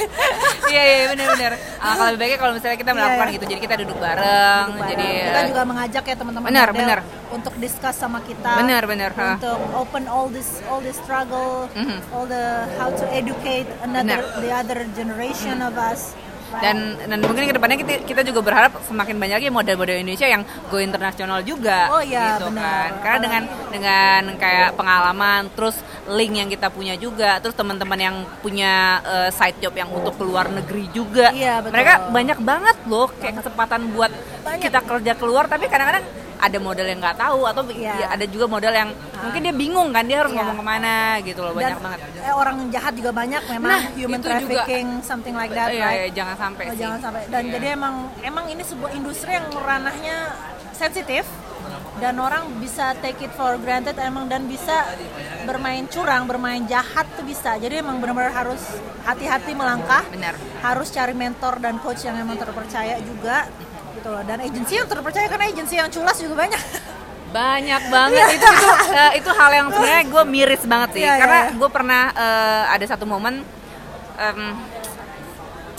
[0.67, 1.53] Iya iya benar-benar.
[1.79, 3.35] Ah, kalau lebih baiknya kalau misalnya kita melakukan Iya.
[3.35, 6.99] gitu, jadi kita duduk bareng, jadi kita juga mengajak ya teman-teman Benar, benar.
[7.29, 11.99] untuk discuss sama kita Benar, benar, untuk open all this all this struggle Mhm.
[12.13, 12.45] all the
[12.77, 14.43] how to educate another Benar.
[14.43, 16.13] the other generation of us
[16.57, 20.43] dan dan mungkin ke depannya kita, kita juga berharap semakin banyak lagi model-model Indonesia yang
[20.67, 22.65] go internasional juga Oh, iya, gitu benar.
[22.65, 28.17] kan karena dengan dengan kayak pengalaman terus link yang kita punya juga terus teman-teman yang
[28.41, 31.73] punya eh, side job yang untuk keluar negeri juga Iya, betul.
[31.73, 34.63] mereka banyak banget loh kayak kesempatan buat Banyak.
[34.63, 36.07] kita kerja keluar tapi kadang-kadang
[36.37, 37.95] ada model yang nggak tahu atau Iya.
[37.97, 40.39] ya ada juga model yang mungkin dia bingung kan dia harus Iya.
[40.41, 43.83] ngomong ke mana gitu loh banyak dan banget eh, orang jahat juga banyak memang Nah,
[43.95, 44.35] human itu juga.
[44.39, 46.81] trafficking something like that Iya, right iya, jangan sampai Oh, sih.
[46.81, 47.53] jangan sampai dan Iya.
[47.55, 50.17] jadi emang emang ini sebuah industri yang ranahnya
[50.71, 51.25] sensitif
[51.97, 54.85] dan orang bisa take it for granted emang dan bisa
[55.43, 57.57] bermain curang, bermain jahat tuh bisa.
[57.57, 58.61] Jadi emang benar-benar harus
[59.01, 60.05] hati-hati melangkah.
[60.07, 60.37] Benar.
[60.61, 63.49] Harus cari mentor dan coach yang emang terpercaya juga
[64.07, 64.23] gitu loh.
[64.23, 66.63] Dan agensi yang terpercaya karena agensi yang culas juga banyak.
[67.27, 71.21] banyak banget itu itu eh, itu hal yang sebenarnya gue miris banget sih Iya, iya,
[71.21, 71.53] karena iya.
[71.53, 73.35] gue pernah eh, ada satu momen
[74.17, 74.41] em,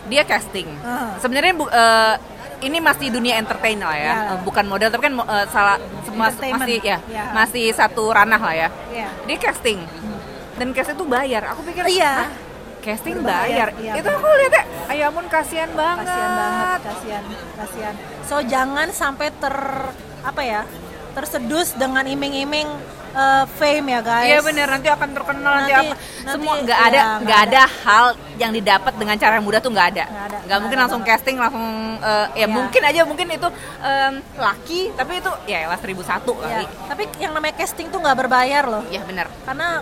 [0.06, 1.18] dia casting Ah.
[1.18, 2.16] sebenarnya eh,
[2.60, 4.16] ini masih dunia entertain lah ya Iya.
[4.30, 6.62] Eh, bukan model tapi kan eh, salah Entertainment.
[6.62, 7.24] masih ya Iya.
[7.34, 9.08] masih satu ranah lah ya Iya.
[9.26, 9.80] dia casting
[10.54, 12.14] dan casting tuh bayar aku pikir Iya.
[12.22, 12.30] "Hah,
[12.88, 13.68] casting Berbayar, bayar.
[13.78, 16.08] Iya, itu aku lihatnya ya ampun kasihan banget.
[16.08, 17.24] Kasihan banget kasihan
[17.54, 17.94] kasihan.
[18.24, 19.56] So jangan sampai ter
[20.24, 20.62] apa ya
[21.12, 22.70] tersedus dengan iming-iming
[23.12, 24.28] uh, fame ya guys.
[24.28, 24.68] Iya bener.
[24.68, 25.96] Nanti akan terkenal nanti, Nanti- apa.
[25.98, 27.64] nanti- semua nggak iya, ada nggak nggak ada.
[27.84, 28.06] hal
[28.38, 30.04] yang didapat dengan cara yang mudah tuh nggak ada.
[30.06, 31.18] Nggak ada, nggak nggak mungkin ada langsung banget.
[31.18, 31.66] casting langsung
[32.00, 32.46] eh, ya Iya.
[32.48, 33.48] mungkin aja mungkin itu
[33.82, 38.00] em, laki tapi itu ya elah seribu satu Ya, kali tapi yang namanya casting tuh
[38.00, 38.84] nggak berbayar loh.
[38.88, 39.26] Ya bener.
[39.44, 39.82] Karena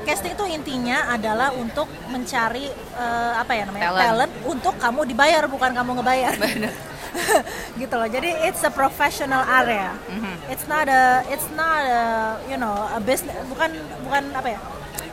[0.00, 4.02] casting tuh intinya adalah untuk mencari uh, apa ya namanya Talent.
[4.04, 4.32] talent.
[4.44, 6.34] untuk kamu dibayar bukan kamu ngebayar
[7.80, 10.34] gitu loh jadi it's a professional area Mhm.
[10.48, 12.04] it's not a it's not a
[12.46, 14.60] you know a business bukan bukan apa ya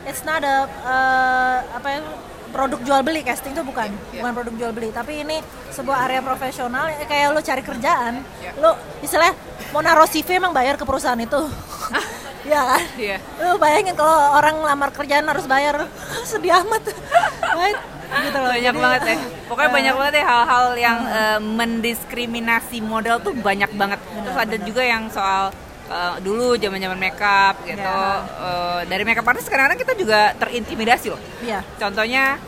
[0.04, 2.00] it's not a uh, apa ya
[2.48, 4.22] produk jual beli casting itu bukan Iya.
[4.22, 8.52] bukan produk jual beli tapi ini sebuah area profesional ya, kayak lo cari kerjaan Iya.
[8.56, 9.34] lo istilahnya
[9.68, 11.36] mau naruh CV emang bayar ke perusahaan itu
[12.48, 12.82] ya kan?
[12.96, 13.18] Iya.
[13.44, 15.86] lu bayangin kalau orang lamar kerjaan harus bayar.
[16.30, 16.82] Sedih amat.
[18.08, 18.50] Gitu loh.
[18.50, 19.16] Banyak Jadi, banget ya.
[19.46, 24.00] Pokoknya eh, banyak banget ya hal-hal yang eh, mendiskriminasi model tuh banyak banget.
[24.00, 25.52] Terus ada juga yang soal
[25.92, 27.84] eh, dulu zaman-zaman makeup gitu.
[27.84, 28.24] Ya.
[28.24, 31.20] Eh, dari makeup artist kadang-kadang kita juga terintimidasi loh.
[31.44, 31.60] Iya.
[31.76, 32.40] Contohnya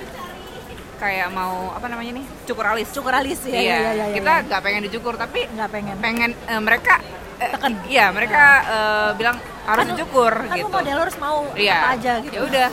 [1.00, 2.88] kayak mau apa namanya nih cukur alis.
[2.92, 4.46] Cukur alis ya iya, iya iya, iya, kita iya.
[4.46, 5.96] nggak pengen dicukur tapi nggak pengen.
[5.96, 7.00] pengen eh, mereka
[7.40, 7.72] eh, Tekan.
[7.88, 12.12] iya mereka eh, bilang harus Kan dicukur kan gitu model harus mau iya apa aja
[12.18, 12.68] gitu ya udah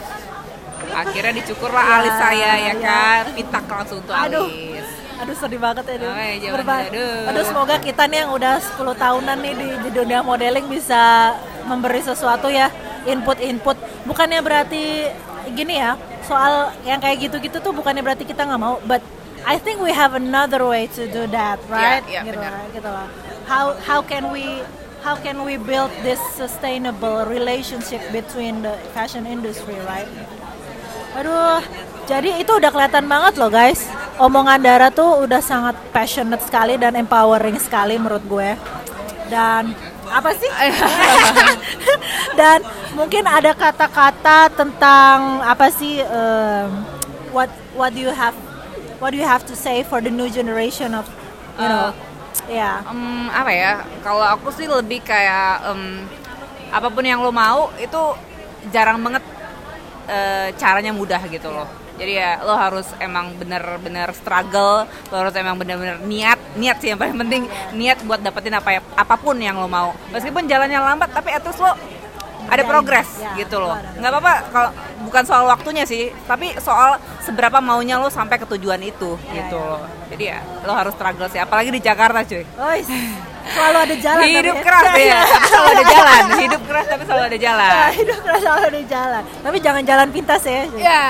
[0.93, 2.73] akhirnya dicukur lah Iya, alis saya ya iya.
[2.79, 4.47] kan pitak langsung tuh Aduh.
[4.47, 6.07] alis aduh sedih banget ya aduh.
[6.07, 7.29] Makanya jangan, Berba- aduh.
[7.29, 11.33] aduh semoga kita nih yang udah 10 tahunan nih di, di dunia modeling bisa
[11.65, 12.69] memberi sesuatu ya
[13.03, 15.09] input-input bukannya berarti
[15.49, 19.01] gini ya soal yang kayak gitu-gitu tuh bukannya berarti kita nggak mau but
[19.41, 22.51] I think we have another way to do that right iya, gitu benar.
[22.53, 23.07] lah, gitu lah.
[23.47, 24.59] how how can we
[25.05, 30.09] how can we build this sustainable relationship between the fashion industry right
[31.17, 31.65] Aduh,
[32.05, 33.89] jadi itu udah kelihatan banget loh guys.
[34.21, 38.53] Omongan Dara tuh udah sangat passionate sekali dan empowering sekali menurut gue.
[39.25, 39.73] Dan
[40.05, 40.51] apa sih?
[42.39, 42.61] dan
[42.93, 46.05] mungkin ada kata-kata tentang apa sih?
[46.05, 46.85] um,
[47.33, 48.37] what what do you have
[49.01, 51.09] what do you have to say for the new generation of
[51.57, 51.97] you know?
[52.45, 52.85] Ya.
[52.85, 56.05] Em, apa ya kalau aku sih lebih kayak em,
[56.69, 58.01] apa pun yang lo mau itu
[58.69, 59.23] jarang banget
[60.07, 61.67] eh, caranya mudah gitu loh.
[61.97, 67.01] Jadi ya lo harus emang bener-bener struggle lo harus emang bener-bener niat niat sih yang
[67.01, 69.97] paling penting niat buat dapetin apa ya apa pun yang lo mau.
[70.13, 71.73] Meskipun jalannya lambat tapi at least lo
[72.47, 73.75] ada progres ya, gitu loh.
[73.75, 74.69] nggak apa-apa kalau
[74.99, 79.55] bukan soal waktunya sih tapi soal seberapa maunya lo sampai ke tujuan itu Ya, gitu.
[79.55, 79.69] ya.
[79.69, 82.41] loh jadi ya lo harus struggle sih apalagi di Jakarta cuy.
[82.41, 82.87] Ois,
[83.47, 86.21] selalu ada jalan hidup tapi keras ya tapi selalu ada jalan.
[86.37, 87.69] Hidup keras tapi selalu ada jalan.
[87.69, 89.23] Ya, hidup keras selalu ada jalan.
[89.43, 91.01] Tapi jangan jalan pintas ya ya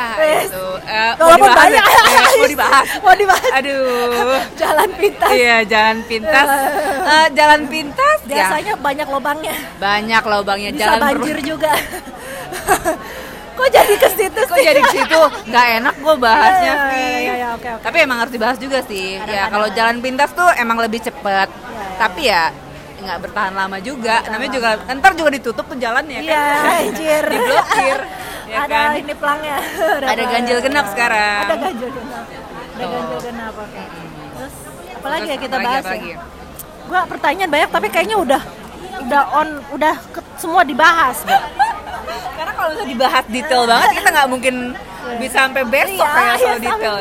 [0.42, 1.84] itu Eh, mau Walaupun dibahas banyak.
[1.84, 2.10] ya?
[2.10, 2.88] Eh, mau dibahas.
[3.00, 3.52] Mau dibahas.
[3.54, 4.40] Aduh.
[4.56, 5.30] Jalan pintas.
[5.30, 6.48] Iya jalan pintas.
[7.06, 8.34] Eh, jalan pintas ya.
[8.34, 11.72] Biasanya banyak lubangnya banyak lubangnya bisa jalan banjir juga
[13.58, 17.02] kok jadi ke situ kok jadi ke situ nggak enak gue bahasnya Ya, Vi.
[17.02, 17.84] ya, ya, oke, oke.
[17.84, 21.00] tapi emang harus dibahas juga sih Ada- ya ada- kalau jalan pintas tuh emang lebih
[21.00, 21.96] cepet ya.
[21.98, 22.44] tapi ya
[22.98, 27.24] nggak bertahan lama juga namanya juga ntar juga ditutup tuh jalannya Iya, kan anjir.
[27.34, 28.00] diblokir
[28.48, 29.58] ya ada kan ini pelangnya.
[30.02, 31.42] Ada ganjil genap sekarang.
[31.44, 32.24] Ada ganjil genap.
[32.72, 33.84] Ada ganjil genap oke.
[34.32, 34.54] Terus
[34.94, 36.10] apalagi ya Terus kita apalagi, bahas apalagi?
[36.10, 36.18] ya?
[36.88, 38.42] Gua pertanyaan banyak tapi kayaknya udah
[39.00, 41.18] udah on udah ke- semua dibahas.
[42.68, 44.56] Kalau bisa dibahas detail banget kita nggak mungkin
[45.18, 46.66] bisa sampai besok Iya, kayak iya, soal sama.
[46.68, 46.96] detail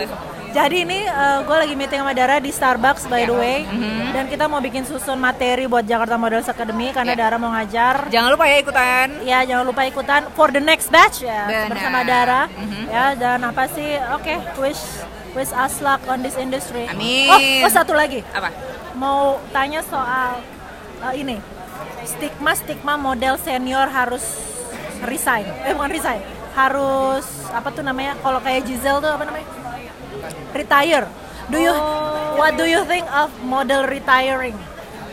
[0.48, 0.98] Jadi ini
[1.42, 4.08] gue lagi meeting sama Dara di Starbucks by the way Mhm.
[4.10, 7.20] dan kita mau bikin susun materi buat Jakarta Models Academy karena Iya.
[7.20, 8.08] Dara mau ngajar.
[8.08, 11.68] jangan lupa ya ikutan Ya jangan lupa ikutan for the next batch ya Benar.
[11.68, 12.82] bersama Dara Mhm.
[12.86, 14.80] ya dan apa sih oke wish
[15.32, 16.88] wish us luck on this industry.
[16.88, 17.28] Amin.
[17.28, 18.48] Oh, oh satu lagi apa
[18.94, 20.40] mau tanya soal
[20.98, 21.36] uh, ini
[22.02, 24.24] stigma stigma model senior harus
[25.02, 26.20] resign eh bukan resign
[26.52, 29.44] harus apa tuh namanya kalau kayak Giselle tuh apa namanya
[30.50, 31.06] retire.
[31.46, 32.34] Do you Oh.
[32.36, 34.56] what do you think of model retiring?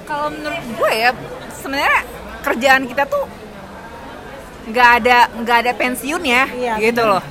[0.04, 1.10] kalau menurut gue ya
[1.54, 2.04] sebenarnya
[2.42, 3.24] kerjaan kita tuh
[4.66, 7.14] nggak ada nggak ada pensiun ya Iya, gitu bener.
[7.14, 7.24] loh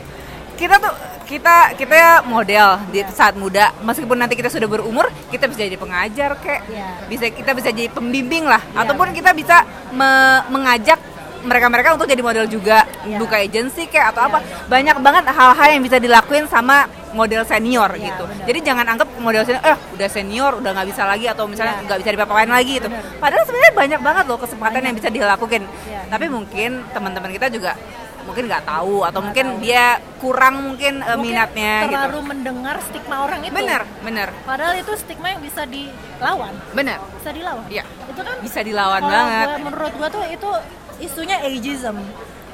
[0.54, 5.64] kita tuh kita kita model di saat muda meskipun nanti kita sudah berumur kita bisa
[5.64, 6.88] jadi pengajar kayak Iya.
[7.08, 10.96] bisa kita bisa jadi pembimbing lah Iya, ataupun kita bisa me- mengajak
[11.42, 13.18] mereka-mereka untuk jadi model juga Iya.
[13.18, 14.28] buka agensi kayak atau Iya.
[14.28, 18.44] apa banyak banget hal-hal yang bisa dilakuin sama model senior Iya, gitu bener.
[18.46, 21.84] jadi jangan anggap model senior eh udah senior udah nggak bisa lagi atau misalnya Iya.
[21.84, 23.04] nggak bisa dipapain lagi gitu Bener.
[23.18, 26.00] padahal sebenarnya banyak banget loh kesempatan yang bisa dilakukan Iya.
[26.08, 27.74] tapi mungkin teman-teman kita juga
[28.22, 33.16] mungkin nggak tahu atau mungkin dia kurang mungkin, eh, Mungkin minatnya terlalu gitu mendengar stigma
[33.20, 33.50] orang itu.
[33.50, 37.66] bener bener Padahal itu stigma yang bisa dilawan, bener bisa dilawan.
[37.66, 37.82] Iya.
[37.82, 40.50] Itu kan bisa dilawan banget gua- menurut gua tuh itu
[41.02, 41.98] isunya ageism.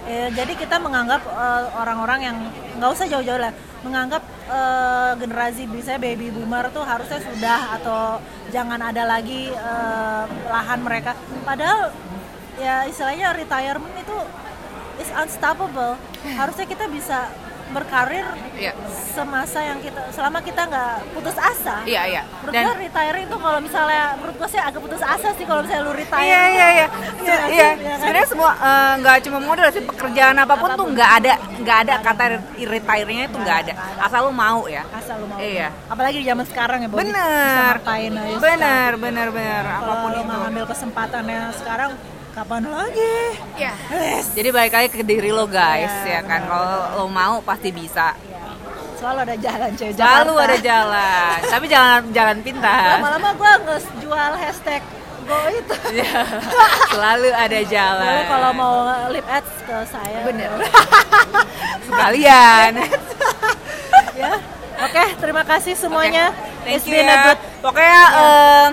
[0.08, 2.36] Eh, jadi kita menganggap eh, orang-orang yang
[2.80, 3.52] nggak usah jauh-jauh lah,
[3.84, 8.16] menganggap eh, generasi bisa baby boomer tuh harusnya sudah atau
[8.48, 11.12] jangan ada lagi eh, lahan mereka.
[11.44, 11.92] Padahal
[12.56, 14.16] ya istilahnya retirement itu
[14.98, 16.00] is unstoppable.
[16.24, 17.28] Harusnya kita bisa
[17.70, 18.72] berkarir Iya.
[19.08, 21.82] semasa yang kita selama kita nggak putus asa.
[21.84, 25.28] iya iya Menurut dan gua retiring itu kalau misalnya menurut gua sih agak putus asa
[25.32, 26.22] sih kalau misalnya lu retire.
[26.22, 26.68] Iya iya iya.
[26.68, 26.86] Iya?
[27.20, 27.36] Iya.
[27.48, 27.98] Iya kan?
[28.00, 30.90] Sebenarnya semua eh, nggak cuma model sih pekerjaan apa pun, tuh Apa pun.
[30.90, 32.24] nggak ada nggak ada kata
[32.58, 33.72] retire-nya itu nggak ada.
[33.74, 34.00] Ada.
[34.04, 34.82] Asal lu mau ya.
[34.90, 35.38] Asal lu mau.
[35.38, 35.68] Iya.
[35.86, 37.74] Apalagi di zaman sekarang ya, Bener.
[38.38, 39.78] Bener bener bener sekarang.
[39.78, 40.34] apa pun lu itu.
[40.34, 41.90] ngambil kesempatannya sekarang,
[42.38, 43.14] kapan lagi?
[43.58, 43.72] Iya.
[43.90, 44.30] Yes.
[44.38, 46.46] Jadi balik lagi ke diri lo guys Iya, ya kan.
[46.46, 48.14] Kalau lo mau pasti bisa.
[48.94, 49.90] Selalu ada jalan, cuy.
[49.94, 50.46] Selalu Jakarta.
[50.46, 51.36] ada jalan.
[51.50, 52.98] Tapi jangan jalan pintas.
[52.98, 54.82] Lama-lama gua nge-jual hashtag
[55.26, 55.74] go itu.
[55.98, 56.22] Iya.
[56.94, 58.06] Selalu ada jalan.
[58.06, 58.74] Lalu kalau mau
[59.10, 60.18] lip ads ke saya.
[60.22, 60.50] Bener.
[61.90, 62.70] Sekalian.
[64.14, 64.32] ya.
[64.78, 66.30] Oke, terima kasih semuanya.
[66.62, 67.22] Thank It's you been a ya.
[67.34, 68.66] good Pokoknya eh,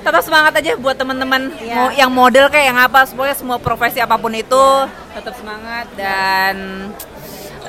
[0.00, 4.16] tetap semangat aja buat teman-teman mau yang model kayak yang apa, pokoknya semua profesi apa
[4.16, 4.64] pun itu
[5.12, 6.54] tetap semangat dan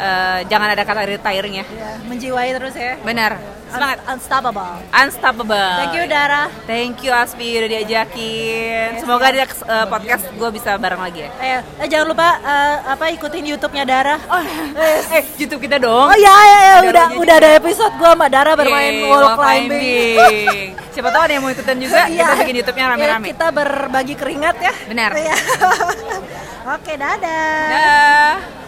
[0.01, 1.65] eh, jangan ada kata retiring ya.
[1.69, 2.97] ya, menjiwai terus ya.
[2.99, 3.37] Benar.
[3.71, 4.03] Semangat.
[4.03, 4.73] Un- unstoppable.
[4.91, 5.71] Unstoppable.
[5.79, 6.43] Thank you Dara.
[6.67, 8.99] Thank you Aspi udah diajakin.
[8.99, 9.47] Semoga di eh,
[9.87, 11.29] podcast gue bisa bareng lagi ya.
[11.39, 14.19] Eh, eh, jangan lupa eh, apa ikutin YouTube-nya Dara.
[14.27, 14.43] Oh,
[14.75, 16.11] eh, YouTube kita dong.
[16.11, 16.73] Oh iya iya, iya.
[16.75, 20.15] Ada udah udah ada episode gua sama Dara bermain Yeay, wall wall climbing.
[20.19, 20.69] climbing.
[20.93, 22.27] Siapa tahu ada yang mau ikutan juga, Iya.
[22.27, 23.23] kita bikin YouTube-nya rame-rame.
[23.23, 24.73] Iya, kita berbagi keringat ya.
[24.91, 25.09] Benar.
[25.15, 25.35] Iya.
[26.75, 27.55] Oke, dadah.
[27.71, 28.61] Dah.